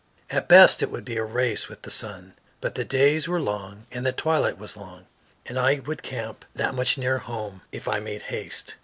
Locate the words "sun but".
1.91-2.73